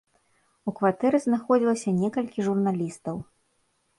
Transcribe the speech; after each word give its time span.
У 0.71 0.71
кватэры 0.79 1.17
знаходзілася 1.25 1.93
некалькі 2.01 2.45
журналістаў. 2.47 3.15